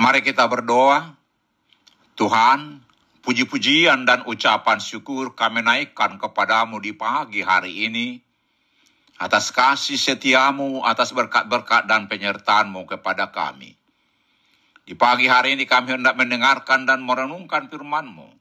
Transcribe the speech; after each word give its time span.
Mari 0.00 0.24
kita 0.24 0.48
berdoa. 0.48 1.12
Tuhan, 2.16 2.80
puji-pujian 3.20 4.08
dan 4.08 4.24
ucapan 4.24 4.80
syukur 4.80 5.36
kami 5.36 5.60
naikkan 5.60 6.16
kepadamu 6.16 6.80
di 6.80 6.96
pagi 6.96 7.44
hari 7.44 7.84
ini. 7.84 8.16
Atas 9.20 9.52
kasih 9.52 10.00
setiamu, 10.00 10.80
atas 10.88 11.12
berkat-berkat 11.12 11.84
dan 11.84 12.08
penyertaanmu 12.08 12.88
kepada 12.88 13.28
kami. 13.28 13.76
Di 14.88 14.96
pagi 14.96 15.28
hari 15.28 15.60
ini 15.60 15.68
kami 15.68 16.00
hendak 16.00 16.16
mendengarkan 16.16 16.88
dan 16.88 17.04
merenungkan 17.04 17.68
firman-Mu. 17.68 18.40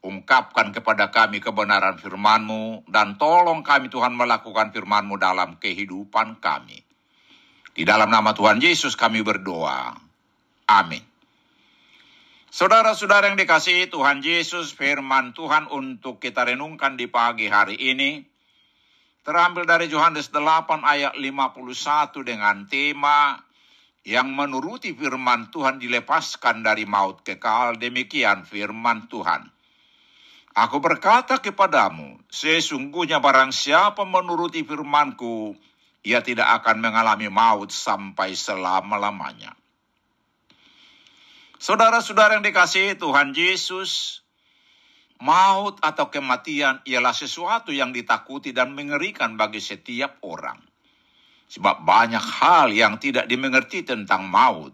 Ungkapkan 0.00 0.72
kepada 0.72 1.12
kami 1.12 1.44
kebenaran 1.44 2.00
firman-Mu 2.00 2.88
dan 2.88 3.20
tolong 3.20 3.60
kami 3.60 3.92
Tuhan 3.92 4.16
melakukan 4.16 4.72
firman-Mu 4.72 5.20
dalam 5.20 5.60
kehidupan 5.60 6.40
kami. 6.40 6.80
Di 7.76 7.84
dalam 7.84 8.08
nama 8.08 8.32
Tuhan 8.32 8.64
Yesus 8.64 8.96
kami 8.96 9.20
berdoa. 9.20 10.09
Amin. 10.70 11.02
Saudara-saudara 12.50 13.26
yang 13.26 13.34
dikasihi 13.34 13.90
Tuhan 13.90 14.22
Yesus, 14.22 14.70
firman 14.70 15.34
Tuhan 15.34 15.66
untuk 15.66 16.22
kita 16.22 16.46
renungkan 16.46 16.94
di 16.94 17.10
pagi 17.10 17.50
hari 17.50 17.74
ini 17.74 18.22
terambil 19.26 19.66
dari 19.66 19.90
Yohanes 19.90 20.30
8 20.30 20.82
ayat 20.86 21.14
51 21.18 22.22
dengan 22.22 22.70
tema 22.70 23.38
yang 24.06 24.30
menuruti 24.30 24.94
firman 24.94 25.50
Tuhan 25.50 25.82
dilepaskan 25.82 26.62
dari 26.62 26.86
maut 26.86 27.26
kekal. 27.26 27.74
Demikian 27.74 28.46
firman 28.46 29.10
Tuhan. 29.10 29.50
Aku 30.54 30.82
berkata 30.82 31.38
kepadamu, 31.38 32.18
sesungguhnya 32.26 33.22
barang 33.22 33.54
siapa 33.54 34.02
menuruti 34.02 34.66
firmanku, 34.66 35.54
ia 36.02 36.22
tidak 36.26 36.62
akan 36.62 36.82
mengalami 36.82 37.30
maut 37.30 37.70
sampai 37.70 38.34
selama-lamanya. 38.34 39.59
Saudara-saudara 41.60 42.40
yang 42.40 42.44
dikasihi 42.48 42.96
Tuhan 42.96 43.36
Yesus, 43.36 44.24
maut 45.20 45.76
atau 45.84 46.08
kematian 46.08 46.80
ialah 46.88 47.12
sesuatu 47.12 47.68
yang 47.68 47.92
ditakuti 47.92 48.56
dan 48.56 48.72
mengerikan 48.72 49.36
bagi 49.36 49.60
setiap 49.60 50.24
orang. 50.24 50.56
Sebab 51.52 51.84
banyak 51.84 52.24
hal 52.40 52.72
yang 52.72 52.96
tidak 52.96 53.28
dimengerti 53.28 53.84
tentang 53.84 54.24
maut. 54.24 54.72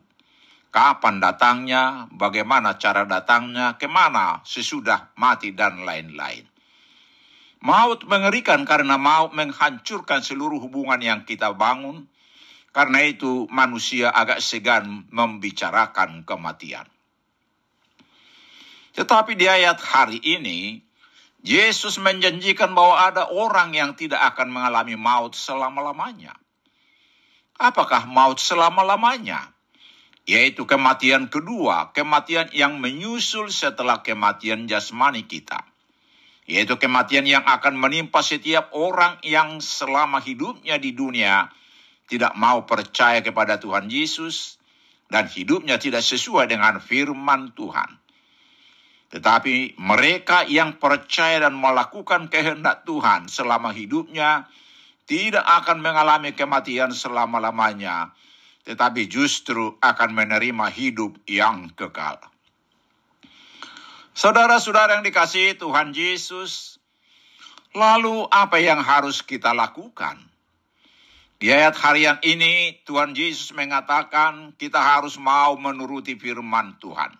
Kapan 0.70 1.18
datangnya, 1.18 2.06
bagaimana 2.14 2.78
cara 2.78 3.02
datangnya, 3.02 3.74
ke 3.74 3.90
mana 3.90 4.46
sesudah 4.46 5.10
mati, 5.18 5.50
dan 5.58 5.82
lain-lain. 5.82 6.46
Maut 7.66 8.06
mengerikan 8.06 8.62
karena 8.62 8.94
maut 8.94 9.34
menghancurkan 9.34 10.22
seluruh 10.22 10.62
hubungan 10.62 11.02
yang 11.02 11.26
kita 11.26 11.50
bangun. 11.50 12.06
Karena 12.76 13.00
itu 13.08 13.48
manusia 13.48 14.12
agak 14.12 14.44
segan 14.44 15.08
membicarakan 15.08 16.28
kematian. 16.28 16.84
Tetapi 18.92 19.32
di 19.32 19.48
ayat 19.48 19.80
hari 19.80 20.20
ini, 20.20 20.84
Yesus 21.40 21.96
menjanjikan 21.96 22.76
bahwa 22.76 23.00
ada 23.00 23.32
orang 23.32 23.72
yang 23.72 23.96
tidak 23.96 24.20
akan 24.28 24.52
mengalami 24.52 24.92
maut 24.92 25.32
selama-lamanya. 25.32 26.36
Apakah 27.56 28.04
maut 28.04 28.36
selama-lamanya? 28.36 29.56
Yaitu 30.28 30.68
kematian 30.68 31.32
kedua, 31.32 31.96
kematian 31.96 32.52
yang 32.52 32.76
menyusul 32.76 33.48
setelah 33.48 34.04
kematian 34.04 34.68
jasmani 34.68 35.24
kita. 35.24 35.64
Yaitu 36.44 36.76
kematian 36.76 37.24
yang 37.24 37.48
akan 37.48 37.72
menimpa 37.80 38.20
setiap 38.20 38.68
orang 38.76 39.16
yang 39.24 39.64
selama 39.64 40.20
hidupnya 40.20 40.76
di 40.76 40.92
dunia 40.92 41.48
tidak 42.06 42.34
mau 42.38 42.64
percaya 42.66 43.22
kepada 43.22 43.58
Tuhan 43.58 43.90
Yesus 43.90 44.58
dan 45.10 45.26
hidupnya 45.30 45.78
tidak 45.78 46.02
sesuai 46.02 46.50
dengan 46.50 46.78
firman 46.82 47.54
Tuhan. 47.54 47.98
Tetapi 49.06 49.78
mereka 49.78 50.42
yang 50.50 50.82
percaya 50.82 51.46
dan 51.46 51.54
melakukan 51.54 52.26
kehendak 52.26 52.82
Tuhan 52.82 53.30
selama 53.30 53.70
hidupnya 53.70 54.50
tidak 55.06 55.46
akan 55.46 55.78
mengalami 55.78 56.34
kematian 56.34 56.90
selama-lamanya, 56.90 58.10
tetapi 58.66 59.06
justru 59.06 59.78
akan 59.78 60.10
menerima 60.10 60.66
hidup 60.74 61.22
yang 61.30 61.70
kekal. 61.78 62.18
Saudara-saudara 64.10 64.98
yang 64.98 65.06
dikasihi 65.06 65.54
Tuhan 65.54 65.94
Yesus, 65.94 66.82
lalu 67.76 68.26
apa 68.26 68.58
yang 68.58 68.82
harus 68.82 69.22
kita 69.22 69.54
lakukan? 69.54 70.18
Di 71.36 71.52
ayat 71.52 71.76
harian 71.76 72.16
ini 72.24 72.80
Tuhan 72.88 73.12
Yesus 73.12 73.52
mengatakan 73.52 74.56
kita 74.56 74.80
harus 74.80 75.20
mau 75.20 75.52
menuruti 75.60 76.16
firman 76.16 76.80
Tuhan. 76.80 77.12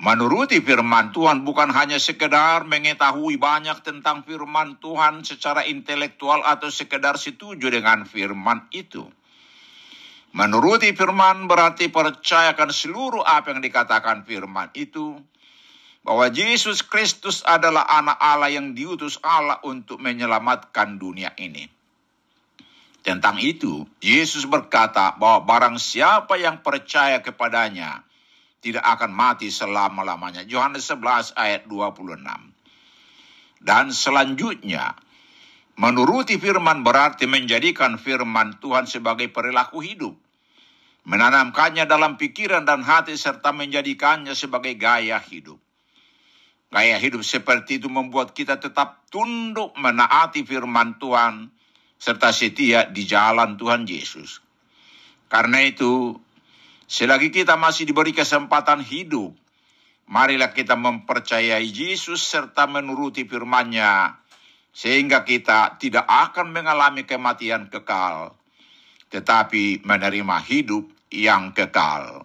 Menuruti 0.00 0.64
firman 0.64 1.12
Tuhan 1.12 1.44
bukan 1.44 1.68
hanya 1.74 2.00
sekedar 2.00 2.64
mengetahui 2.64 3.36
banyak 3.36 3.84
tentang 3.84 4.24
firman 4.24 4.80
Tuhan 4.80 5.20
secara 5.20 5.68
intelektual 5.68 6.40
atau 6.40 6.72
sekedar 6.72 7.20
setuju 7.20 7.68
dengan 7.68 8.08
firman 8.08 8.72
itu. 8.72 9.04
Menuruti 10.32 10.96
firman 10.96 11.44
berarti 11.44 11.92
percayakan 11.92 12.72
seluruh 12.72 13.20
apa 13.20 13.52
yang 13.52 13.60
dikatakan 13.60 14.24
firman 14.24 14.72
itu. 14.72 15.20
Bahwa 16.00 16.32
Yesus 16.32 16.80
Kristus 16.80 17.44
adalah 17.44 17.84
anak 17.84 18.16
Allah 18.16 18.48
yang 18.48 18.72
diutus 18.72 19.20
Allah 19.20 19.60
untuk 19.60 20.00
menyelamatkan 20.00 20.96
dunia 20.96 21.36
ini. 21.36 21.77
Tentang 23.08 23.40
itu, 23.40 23.88
Yesus 24.04 24.44
berkata 24.44 25.16
bahwa 25.16 25.48
barang 25.48 25.80
siapa 25.80 26.36
yang 26.36 26.60
percaya 26.60 27.24
kepadanya 27.24 28.04
tidak 28.60 28.84
akan 28.84 29.16
mati 29.16 29.48
selama-lamanya. 29.48 30.44
Yohanes 30.44 30.84
11 30.92 31.32
ayat 31.32 31.64
26. 31.64 32.20
Dan 33.64 33.96
selanjutnya, 33.96 34.92
Menuruti 35.78 36.42
firman 36.42 36.82
berarti 36.82 37.30
menjadikan 37.30 38.02
firman 38.02 38.58
Tuhan 38.58 38.90
sebagai 38.90 39.30
perilaku 39.30 39.78
hidup. 39.78 40.18
Menanamkannya 41.06 41.86
dalam 41.86 42.18
pikiran 42.18 42.66
dan 42.66 42.82
hati 42.82 43.14
serta 43.14 43.54
menjadikannya 43.54 44.34
sebagai 44.34 44.74
gaya 44.74 45.22
hidup. 45.22 45.56
Gaya 46.74 46.98
hidup 46.98 47.22
seperti 47.22 47.78
itu 47.78 47.86
membuat 47.86 48.34
kita 48.34 48.58
tetap 48.58 49.06
tunduk 49.06 49.70
menaati 49.78 50.42
firman 50.42 50.98
Tuhan 50.98 51.54
serta 51.98 52.30
setia 52.30 52.86
di 52.86 53.02
jalan 53.04 53.58
Tuhan 53.58 53.84
Yesus. 53.84 54.38
Karena 55.28 55.60
itu, 55.66 56.16
selagi 56.88 57.28
kita 57.28 57.58
masih 57.58 57.84
diberi 57.84 58.14
kesempatan 58.14 58.80
hidup, 58.80 59.34
marilah 60.08 60.54
kita 60.54 60.78
mempercayai 60.78 61.66
Yesus 61.68 62.24
serta 62.24 62.64
menuruti 62.70 63.28
firman-Nya 63.28 64.16
sehingga 64.72 65.26
kita 65.26 65.76
tidak 65.82 66.06
akan 66.06 66.54
mengalami 66.54 67.02
kematian 67.02 67.66
kekal, 67.66 68.32
tetapi 69.10 69.82
menerima 69.82 70.36
hidup 70.46 70.86
yang 71.10 71.50
kekal. 71.50 72.24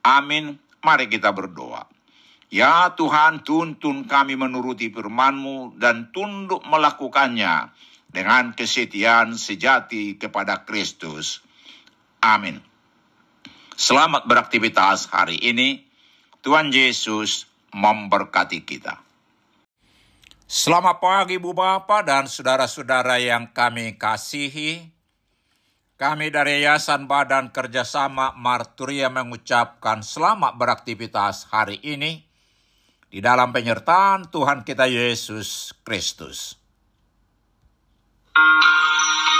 Amin. 0.00 0.56
Mari 0.80 1.12
kita 1.12 1.28
berdoa. 1.36 1.84
Ya 2.50 2.90
Tuhan, 2.96 3.46
tuntun 3.46 4.08
kami 4.10 4.34
menuruti 4.34 4.90
firman-Mu 4.90 5.78
dan 5.78 6.10
tunduk 6.10 6.64
melakukannya 6.66 7.70
dengan 8.10 8.52
kesetiaan 8.52 9.38
sejati 9.38 10.18
kepada 10.18 10.66
Kristus. 10.66 11.40
Amin. 12.18 12.58
Selamat 13.78 14.26
beraktivitas 14.28 15.08
hari 15.08 15.40
ini. 15.40 15.88
Tuhan 16.40 16.74
Yesus 16.74 17.46
memberkati 17.72 18.60
kita. 18.66 18.98
Selamat 20.50 20.98
pagi 20.98 21.38
Bu 21.38 21.54
Bapak 21.54 22.10
dan 22.10 22.26
saudara-saudara 22.26 23.22
yang 23.22 23.54
kami 23.54 23.94
kasihi. 23.94 24.90
Kami 26.00 26.32
dari 26.32 26.64
Yayasan 26.64 27.04
Badan 27.04 27.52
Kerjasama 27.52 28.32
Marturia 28.34 29.12
mengucapkan 29.12 30.00
selamat 30.00 30.56
beraktivitas 30.56 31.44
hari 31.52 31.76
ini 31.84 32.24
di 33.12 33.20
dalam 33.20 33.52
penyertaan 33.52 34.32
Tuhan 34.32 34.64
kita 34.64 34.88
Yesus 34.88 35.76
Kristus. 35.84 36.59
Thank 38.36 38.64
you. 39.34 39.39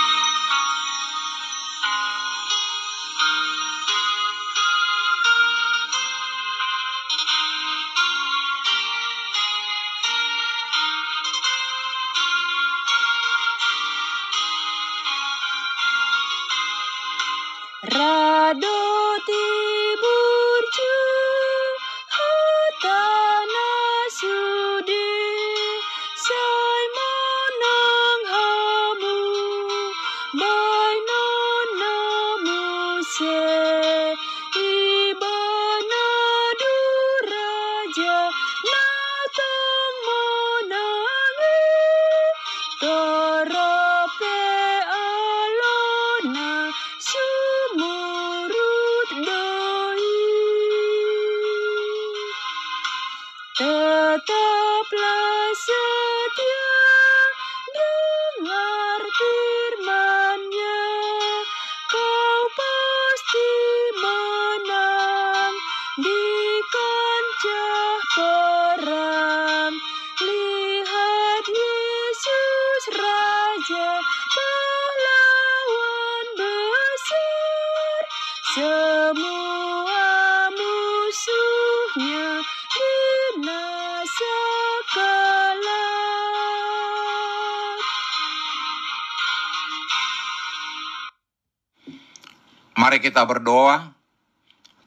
Mari 92.80 92.96
kita 92.96 93.28
berdoa. 93.28 93.92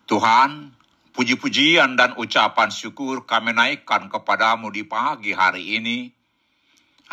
Tuhan, 0.09 0.73
puji-pujian 1.13 1.93
dan 1.93 2.17
ucapan 2.17 2.73
syukur 2.73 3.29
kami 3.29 3.53
naikkan 3.53 4.09
kepadamu 4.09 4.73
di 4.73 4.81
pagi 4.81 5.29
hari 5.29 5.77
ini. 5.77 6.09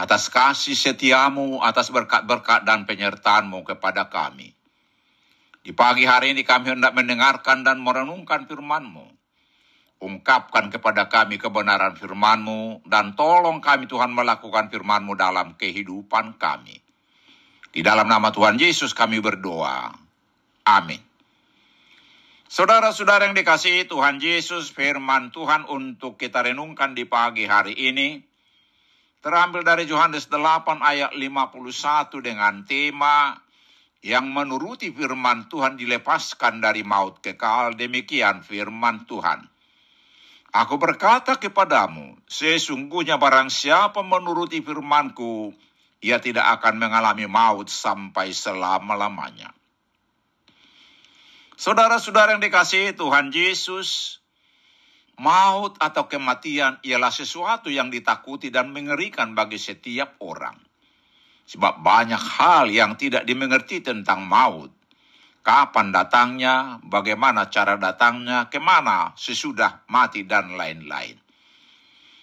Atas 0.01 0.33
kasih 0.33 0.73
setiamu, 0.73 1.61
atas 1.61 1.93
berkat-berkat 1.93 2.65
dan 2.65 2.89
penyertaanmu 2.89 3.61
kepada 3.61 4.09
kami. 4.09 4.57
Di 5.61 5.77
pagi 5.77 6.09
hari 6.09 6.33
ini 6.33 6.49
kami 6.49 6.73
hendak 6.73 6.97
mendengarkan 6.97 7.61
dan 7.61 7.85
merenungkan 7.85 8.49
firman-Mu. 8.49 9.05
Ungkapkan 10.01 10.73
kepada 10.73 11.13
kami 11.13 11.37
kebenaran 11.37 11.93
firman-Mu 11.93 12.89
dan 12.89 13.13
tolong 13.13 13.61
kami 13.61 13.85
Tuhan 13.85 14.17
melakukan 14.17 14.73
firman-Mu 14.73 15.13
dalam 15.13 15.61
kehidupan 15.61 16.41
kami. 16.41 16.81
Di 17.69 17.85
dalam 17.85 18.09
nama 18.09 18.33
Tuhan 18.33 18.57
Yesus 18.57 18.97
kami 18.97 19.21
berdoa. 19.21 20.09
Amin. 20.67 21.01
Saudara-saudara 22.51 23.31
yang 23.31 23.39
dikasihi 23.39 23.87
Tuhan 23.87 24.19
Yesus, 24.19 24.75
firman 24.75 25.31
Tuhan 25.31 25.71
untuk 25.71 26.19
kita 26.19 26.43
renungkan 26.43 26.99
di 26.99 27.07
pagi 27.07 27.47
hari 27.47 27.79
ini 27.79 28.19
terambil 29.23 29.63
dari 29.63 29.87
Yohanes 29.87 30.27
8 30.27 30.83
ayat 30.83 31.15
51 31.15 32.11
dengan 32.19 32.67
tema 32.67 33.39
yang 34.03 34.33
menuruti 34.33 34.91
firman 34.91 35.47
Tuhan 35.47 35.77
dilepaskan 35.77 36.59
dari 36.59 36.83
maut 36.83 37.21
kekal, 37.23 37.77
demikian 37.77 38.41
firman 38.43 39.05
Tuhan. 39.05 39.45
Aku 40.51 40.75
berkata 40.83 41.39
kepadamu, 41.39 42.19
sesungguhnya 42.27 43.15
barang 43.15 43.47
siapa 43.53 44.03
menuruti 44.03 44.59
firmanku, 44.59 45.55
ia 46.03 46.19
tidak 46.19 46.59
akan 46.59 46.83
mengalami 46.83 47.31
maut 47.31 47.71
sampai 47.71 48.35
selama-lamanya. 48.35 49.55
Saudara-saudara 51.61 52.33
yang 52.33 52.41
dikasihi 52.41 52.97
Tuhan 52.97 53.29
Yesus, 53.37 54.17
maut 55.21 55.77
atau 55.77 56.09
kematian 56.09 56.81
ialah 56.81 57.13
sesuatu 57.13 57.69
yang 57.69 57.93
ditakuti 57.93 58.49
dan 58.49 58.73
mengerikan 58.73 59.37
bagi 59.37 59.61
setiap 59.61 60.17
orang. 60.25 60.57
Sebab 61.45 61.85
banyak 61.85 62.17
hal 62.41 62.73
yang 62.73 62.97
tidak 62.97 63.29
dimengerti 63.29 63.85
tentang 63.85 64.25
maut. 64.25 64.73
Kapan 65.45 65.93
datangnya, 65.93 66.81
bagaimana 66.81 67.53
cara 67.53 67.77
datangnya, 67.77 68.49
ke 68.49 68.57
mana 68.57 69.13
sesudah 69.21 69.85
mati, 69.93 70.25
dan 70.25 70.57
lain-lain. 70.57 71.21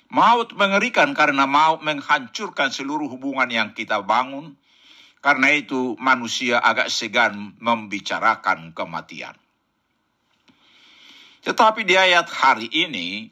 Maut 0.10 0.50
mengerikan 0.58 1.14
karena 1.14 1.46
maut 1.46 1.86
menghancurkan 1.86 2.74
seluruh 2.74 3.06
hubungan 3.06 3.54
yang 3.54 3.70
kita 3.78 4.02
bangun. 4.02 4.58
Karena 5.18 5.50
itu 5.50 5.98
manusia 5.98 6.62
agak 6.62 6.94
segan 6.94 7.58
membicarakan 7.58 8.72
kematian. 8.72 9.34
Tetapi 11.48 11.88
di 11.88 11.96
ayat 11.96 12.28
hari 12.28 12.68
ini, 12.70 13.32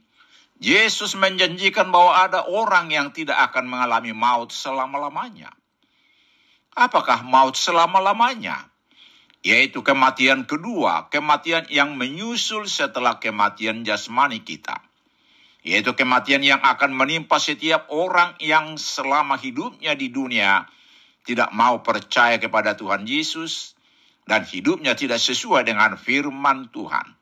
Yesus 0.55 1.19
menjanjikan 1.19 1.91
bahwa 1.91 2.15
ada 2.15 2.47
orang 2.47 2.87
yang 2.87 3.11
tidak 3.11 3.35
akan 3.51 3.67
mengalami 3.67 4.15
maut 4.15 4.55
selama-lamanya. 4.55 5.51
Apakah 6.71 7.27
maut 7.27 7.59
selama-lamanya? 7.59 8.71
Yaitu 9.45 9.85
kematian 9.85 10.47
kedua, 10.47 11.11
kematian 11.13 11.69
yang 11.69 11.93
menyusul 11.99 12.65
setelah 12.65 13.21
kematian 13.21 13.85
jasmani 13.85 14.41
kita. 14.41 14.79
Yaitu 15.61 15.93
kematian 15.93 16.41
yang 16.41 16.63
akan 16.63 16.95
menimpa 16.95 17.37
setiap 17.37 17.91
orang 17.91 18.33
yang 18.41 18.79
selama 18.79 19.37
hidupnya 19.37 19.93
di 19.93 20.09
dunia 20.09 20.65
tidak 21.25 21.49
mau 21.51 21.81
percaya 21.81 22.37
kepada 22.37 22.77
Tuhan 22.77 23.09
Yesus 23.09 23.73
dan 24.29 24.45
hidupnya 24.45 24.93
tidak 24.93 25.17
sesuai 25.21 25.65
dengan 25.65 25.97
firman 25.97 26.69
Tuhan. 26.69 27.17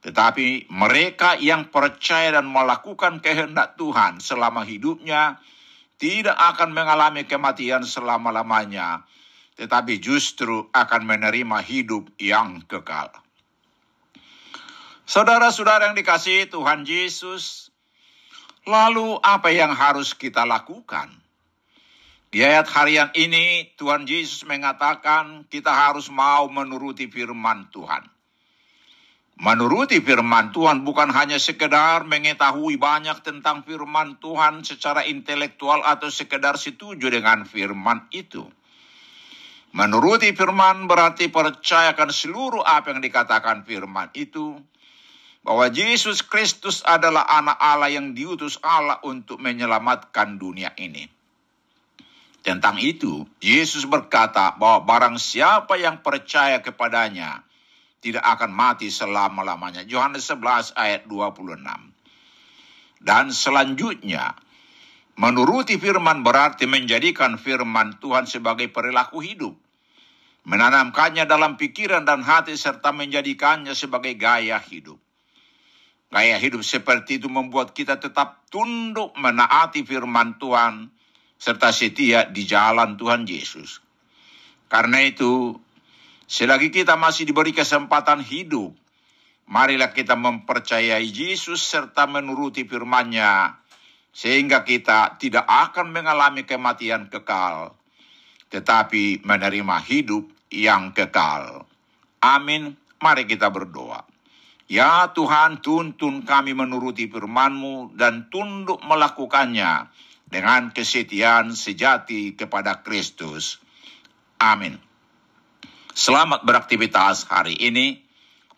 Tetapi 0.00 0.72
mereka 0.72 1.36
yang 1.36 1.68
percaya 1.68 2.40
dan 2.40 2.48
melakukan 2.48 3.20
kehendak 3.20 3.76
Tuhan 3.76 4.16
selama 4.20 4.64
hidupnya 4.64 5.36
tidak 6.00 6.36
akan 6.40 6.72
mengalami 6.72 7.28
kematian 7.28 7.84
selama-lamanya, 7.84 9.04
tetapi 9.60 10.00
justru 10.00 10.72
akan 10.72 11.04
menerima 11.04 11.60
hidup 11.60 12.08
yang 12.16 12.64
kekal. 12.64 13.12
Saudara-saudara 15.04 15.92
yang 15.92 15.98
dikasihi 16.00 16.48
Tuhan 16.48 16.88
Yesus, 16.88 17.68
lalu 18.64 19.20
apa 19.20 19.52
yang 19.52 19.76
harus 19.76 20.16
kita 20.16 20.48
lakukan? 20.48 21.19
Di 22.30 22.46
ayat 22.46 22.70
harian 22.70 23.10
ini 23.18 23.74
Tuhan 23.74 24.06
Yesus 24.06 24.46
mengatakan 24.46 25.50
kita 25.50 25.74
harus 25.74 26.06
mau 26.14 26.46
menuruti 26.46 27.10
firman 27.10 27.66
Tuhan. 27.74 28.06
Menuruti 29.42 29.98
firman 29.98 30.54
Tuhan 30.54 30.86
bukan 30.86 31.10
hanya 31.10 31.42
sekedar 31.42 32.06
mengetahui 32.06 32.78
banyak 32.78 33.18
tentang 33.26 33.66
firman 33.66 34.22
Tuhan 34.22 34.62
secara 34.62 35.02
intelektual 35.10 35.82
atau 35.82 36.06
sekedar 36.06 36.54
setuju 36.54 37.10
dengan 37.10 37.42
firman 37.42 38.06
itu. 38.14 38.46
Menuruti 39.74 40.30
firman 40.30 40.86
berarti 40.86 41.34
percayakan 41.34 42.14
seluruh 42.14 42.62
apa 42.62 42.94
yang 42.94 43.02
dikatakan 43.02 43.66
firman 43.66 44.06
itu. 44.14 44.54
Bahwa 45.42 45.66
Yesus 45.66 46.22
Kristus 46.22 46.86
adalah 46.86 47.26
anak 47.26 47.58
Allah 47.58 47.90
yang 47.90 48.14
diutus 48.14 48.60
Allah 48.62 49.02
untuk 49.02 49.42
menyelamatkan 49.42 50.38
dunia 50.38 50.76
ini. 50.78 51.19
Tentang 52.40 52.80
itu, 52.80 53.28
Yesus 53.44 53.84
berkata 53.84 54.56
bahwa 54.56 54.88
barang 54.88 55.20
siapa 55.20 55.76
yang 55.76 56.00
percaya 56.00 56.64
kepadanya, 56.64 57.44
tidak 58.00 58.24
akan 58.24 58.48
mati 58.48 58.88
selama-lamanya. 58.88 59.84
Yohanes 59.84 60.24
11 60.24 60.72
ayat 60.72 61.04
26. 61.04 61.60
Dan 63.00 63.28
selanjutnya, 63.28 64.32
menuruti 65.20 65.76
firman 65.76 66.24
berarti 66.24 66.64
menjadikan 66.64 67.36
firman 67.36 68.00
Tuhan 68.00 68.24
sebagai 68.24 68.72
perilaku 68.72 69.20
hidup. 69.20 69.52
Menanamkannya 70.48 71.28
dalam 71.28 71.60
pikiran 71.60 72.08
dan 72.08 72.24
hati 72.24 72.56
serta 72.56 72.96
menjadikannya 72.96 73.76
sebagai 73.76 74.16
gaya 74.16 74.56
hidup. 74.56 74.96
Gaya 76.08 76.40
hidup 76.40 76.64
seperti 76.64 77.20
itu 77.20 77.28
membuat 77.28 77.76
kita 77.76 78.00
tetap 78.00 78.48
tunduk 78.48 79.12
menaati 79.20 79.84
firman 79.84 80.40
Tuhan 80.40 80.88
serta 81.40 81.72
setia 81.72 82.28
di 82.28 82.44
jalan 82.44 83.00
Tuhan 83.00 83.24
Yesus. 83.24 83.80
Karena 84.68 85.00
itu, 85.02 85.56
Selagi 86.30 86.70
kita 86.70 86.94
masih 86.94 87.26
diberi 87.26 87.50
kesempatan 87.50 88.22
hidup, 88.22 88.70
marilah 89.50 89.90
kita 89.90 90.14
mempercayai 90.14 91.02
Yesus 91.02 91.58
serta 91.58 92.06
menuruti 92.06 92.62
firman-Nya, 92.62 93.58
sehingga 94.14 94.62
kita 94.62 95.18
tidak 95.18 95.42
akan 95.42 95.90
mengalami 95.90 96.46
kematian 96.46 97.10
kekal, 97.10 97.74
tetapi 98.46 99.26
menerima 99.26 99.76
hidup 99.82 100.30
yang 100.54 100.94
kekal. 100.94 101.66
Amin. 102.22 102.78
Mari 103.02 103.26
kita 103.26 103.50
berdoa. 103.50 104.06
Ya 104.70 105.10
Tuhan, 105.10 105.58
tuntun 105.58 106.22
kami 106.22 106.54
menuruti 106.54 107.10
firman-Mu 107.10 107.98
dan 107.98 108.30
tunduk 108.30 108.78
melakukannya 108.86 109.90
dengan 110.30 110.70
kesetiaan 110.70 111.52
sejati 111.52 112.38
kepada 112.38 112.80
Kristus. 112.86 113.58
Amin. 114.38 114.78
Selamat 115.90 116.46
beraktivitas 116.46 117.26
hari 117.28 117.58
ini. 117.58 118.00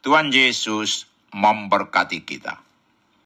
Tuhan 0.04 0.28
Yesus 0.30 1.08
memberkati 1.32 2.22
kita. 2.22 2.60